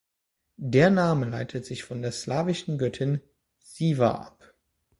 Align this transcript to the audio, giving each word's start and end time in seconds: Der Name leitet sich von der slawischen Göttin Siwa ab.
Der 0.57 0.89
Name 0.89 1.27
leitet 1.29 1.63
sich 1.67 1.83
von 1.83 2.01
der 2.01 2.11
slawischen 2.11 2.79
Göttin 2.79 3.21
Siwa 3.59 4.09
ab. 4.15 4.55